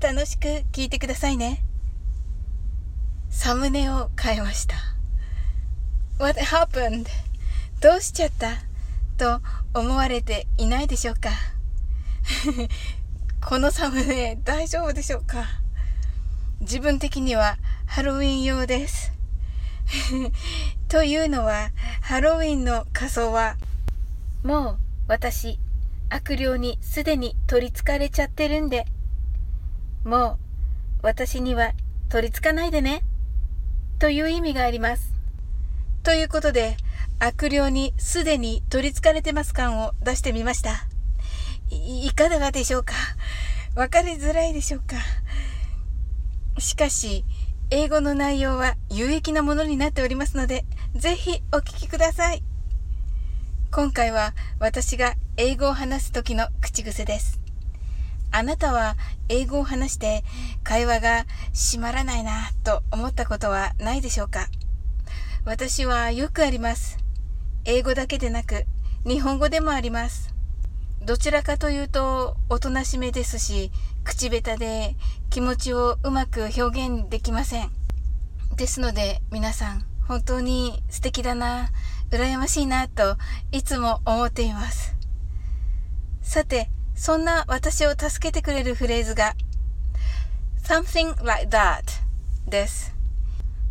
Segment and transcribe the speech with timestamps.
[0.00, 1.64] 楽しく聞いてくださいね。
[3.30, 4.76] サムネを変えました。
[6.18, 7.06] What happened?
[7.80, 8.54] どうしちゃった
[9.16, 9.40] と
[9.74, 11.30] 思われていないでしょうか
[13.44, 15.46] このサムネ大丈夫でしょうか
[16.60, 17.56] 自分的には
[17.86, 19.12] ハロウィン用です。
[20.88, 21.70] というのは、
[22.02, 23.56] ハロウィンの仮装は、
[24.44, 24.78] もう
[25.08, 25.58] 私、
[26.10, 28.86] 悪霊にすでに取りつかれちゃってるんで、
[30.04, 30.38] も
[31.02, 31.72] う私には
[32.08, 33.02] 取りつかないでね、
[33.98, 35.12] という意味があります。
[36.02, 36.76] ということで、
[37.18, 40.86] 悪霊にすでに取りつかれてます感を出してみました。
[41.70, 42.94] いかがでしょうか？
[43.74, 44.96] わかりづらいでしょうか？
[46.58, 47.24] しかし、
[47.70, 52.42] 英語の内容は有益なものになっておりますので、ぜひお聞きください。
[53.70, 57.37] 今回は私が英語を話す時の口癖です。
[58.30, 58.96] あなたは
[59.28, 60.22] 英語を話して
[60.62, 64.48] 会話が閉まらないなと思ったことはないでしょうか？
[65.44, 66.98] 私はよくあります。
[67.64, 68.64] 英語だけでなく
[69.06, 70.34] 日本語でもあります。
[71.04, 73.70] どちらかというとおとなしめですし
[74.04, 74.94] 口下手で
[75.30, 77.70] 気持ちをうまく表現できません。
[78.56, 81.68] ですので皆さん本当に素敵だな、
[82.10, 83.16] 羨ましいなと
[83.52, 84.94] いつも思っています。
[86.22, 89.34] さて、そんな私を助けてくれるフレーズが
[90.64, 91.84] something like that
[92.48, 92.92] です。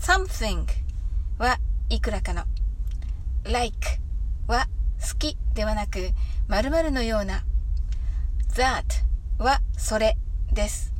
[0.00, 0.64] something
[1.38, 1.58] は
[1.90, 2.44] いくらかの
[3.44, 3.76] like
[4.48, 4.66] は
[5.00, 6.10] 好きではなく
[6.48, 7.44] 〇〇のような
[8.54, 8.84] that
[9.38, 10.16] はそれ
[10.52, 10.92] です。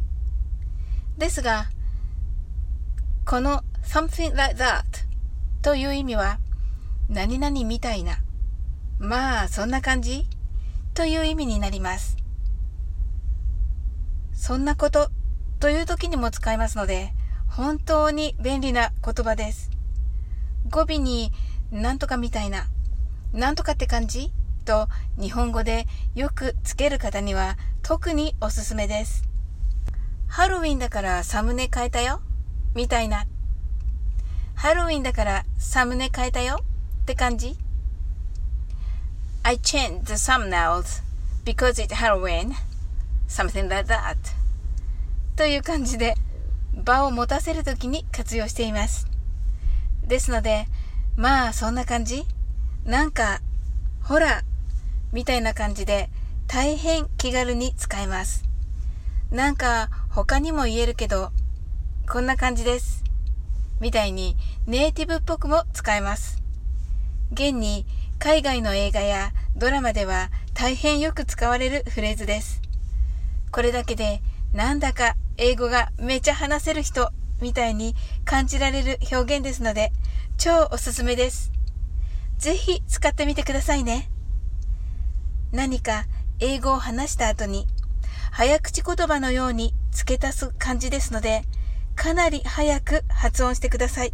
[1.16, 1.70] ですが、
[3.24, 4.84] この something like that
[5.62, 6.38] という意味は
[7.08, 8.18] 何々みたいな
[8.98, 10.26] まあそんな感じ？
[10.94, 12.16] という意味になります。
[14.32, 15.10] そんなこと
[15.58, 17.12] という時にも使いますので
[17.46, 19.70] 本当に便利な言葉です。
[20.70, 21.32] 語尾に
[21.70, 22.66] なんとかみたいな
[23.32, 24.32] なんとかって感じ？
[24.64, 29.24] と日本語でよくつける方には特におすすめです。
[30.26, 32.20] ハロウィンだからサムネ変えたよ？
[32.74, 33.24] みたいな。
[34.54, 36.60] ハロウィンだからサムネ変えたよ？
[37.02, 37.56] って感じ？
[39.42, 41.02] ?I changed the thumbnails
[41.44, 42.54] because it's Halloween.
[43.28, 44.16] Something like that.
[45.36, 46.14] という感じで
[46.74, 49.06] 場を持たせるときに活用しています。
[50.06, 50.66] ですので、
[51.16, 52.24] まあそんな感じ
[52.84, 53.40] なんか、
[54.02, 54.42] ほら、
[55.12, 56.10] みたいな感じで
[56.46, 58.44] 大変気軽に使えます。
[59.30, 61.30] なんか他にも言えるけど、
[62.08, 63.04] こんな感じです。
[63.80, 64.36] みたいに
[64.66, 66.42] ネイティブっぽくも使えます。
[67.32, 67.86] 現に
[68.22, 72.60] 海外の映画やドラマでは大変よく使われるフレーズです。
[73.50, 74.20] これだけで
[74.52, 77.10] なんだか英語がめちゃ話せる人
[77.40, 77.94] みたいに
[78.26, 79.90] 感じられる表現ですので
[80.36, 81.50] 超おすすめです。
[82.36, 84.10] ぜひ使ってみてくださいね。
[85.50, 86.04] 何か
[86.40, 87.66] 英語を話した後に
[88.32, 91.42] 早口言葉のように付け足す感じですので
[91.96, 94.12] かなり早く発音してください。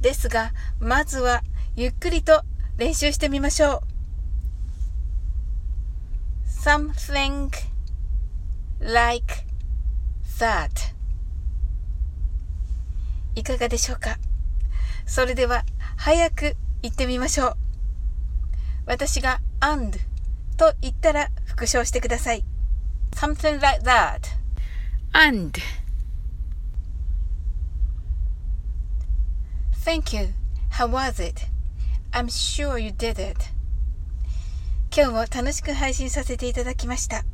[0.00, 1.44] ですが、まずは
[1.74, 2.42] ゆっくりと
[2.76, 3.82] 練習してみましょう。
[6.46, 7.50] something
[8.78, 9.34] like
[10.38, 10.68] that
[13.34, 14.18] いかがでしょうか
[15.06, 15.64] それでは
[15.96, 17.56] 早く言ってみましょう。
[18.84, 19.98] 私が and
[20.58, 22.44] と言ったら復唱してください。
[23.12, 24.20] something like that
[25.12, 25.58] and
[29.84, 30.34] Thank you.
[30.70, 31.46] How was it?
[32.12, 33.36] I'm sure you did it.
[34.94, 37.24] 今日も楽しく配信させていただきました。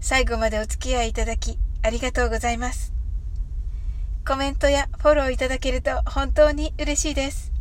[0.00, 2.92] 最後までお付き合いいただきありがとうございます。
[4.26, 7.52] コメントやフォローいただけると本当に嬉しいです。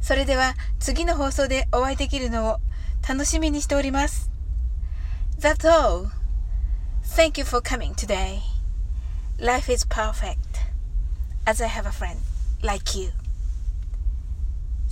[0.00, 2.56] それでは次の放送でお会いできるのを
[3.06, 4.30] 楽しみにしております。
[5.38, 6.08] That's all.
[7.04, 8.40] Thank you for coming today.
[9.38, 10.36] Life is perfect
[11.46, 12.32] as I have a friend.
[12.62, 13.10] like you.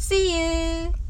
[0.01, 1.10] See you!